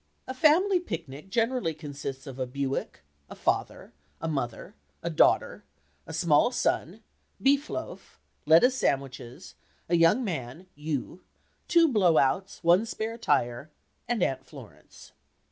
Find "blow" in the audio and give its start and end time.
11.87-12.17